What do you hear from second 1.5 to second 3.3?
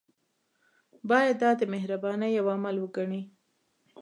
د مهربانۍ یو عمل وګڼي.